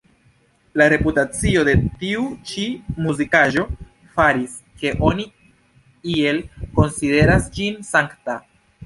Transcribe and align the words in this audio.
La 0.81 0.85
reputacio 0.91 1.65
de 1.67 1.73
tiu 2.03 2.23
ĉi 2.51 2.63
muzikaĵo 3.07 3.65
faris, 4.15 4.55
ke 4.81 4.95
oni 5.11 5.27
iel 6.15 6.41
konsideras 6.81 7.47
ĝin 7.59 7.79
sankta. 7.93 8.39